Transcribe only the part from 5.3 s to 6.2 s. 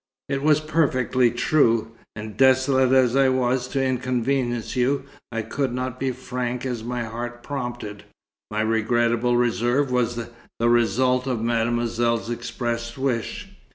I could not be as